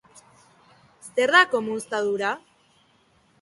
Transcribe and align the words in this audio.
Zer 1.07 1.33
da 1.35 1.41
komunztadura? 1.51 2.33